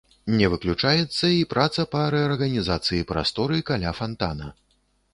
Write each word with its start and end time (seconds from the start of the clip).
Не 0.37 0.47
выключаецца 0.53 1.25
і 1.33 1.43
праца 1.53 1.87
па 1.93 2.03
рэарганізацыі 2.17 3.07
прасторы 3.15 3.57
каля 3.73 3.97
фантана. 4.03 4.55